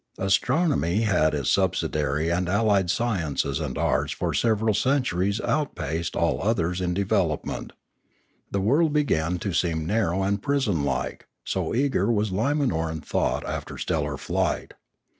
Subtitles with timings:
[0.17, 6.41] Astronomy and its subsidiary and allied sciences and arts for several centuries out paced all
[6.41, 7.71] others in development.
[8.49, 13.77] The world began to seem narrow and prison like, so eager was Limanoran thought after
[13.77, 14.73] stellar flight.